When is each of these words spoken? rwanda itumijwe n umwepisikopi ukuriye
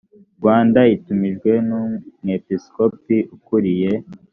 rwanda 0.37 0.79
itumijwe 0.95 1.51
n 1.67 1.69
umwepisikopi 1.81 3.17
ukuriye 3.35 3.91